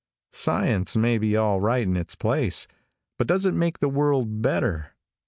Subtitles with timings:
[0.31, 2.65] Science may be all right in its place,
[3.19, 4.95] but does it make the world better?